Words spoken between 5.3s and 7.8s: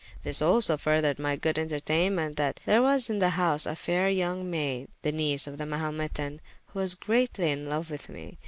of the Mahumetan, who was greatly in